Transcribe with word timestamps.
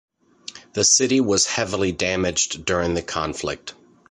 The 0.73 0.83
city 0.83 1.21
was 1.21 1.45
heavily 1.45 1.91
damaged 1.91 2.65
during 2.65 2.95
the 2.95 3.03
conflict. 3.03 3.75